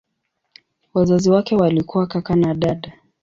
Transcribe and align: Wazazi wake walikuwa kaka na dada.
Wazazi 0.93 1.31
wake 1.31 1.55
walikuwa 1.55 2.07
kaka 2.07 2.35
na 2.35 2.53
dada. 2.53 2.93